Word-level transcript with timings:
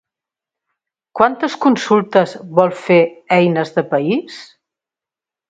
Quantes 1.19 1.57
consultes 1.65 2.33
vol 2.61 2.73
fer 2.85 2.99
Eines 3.39 3.75
de 3.77 3.87
País? 3.93 4.41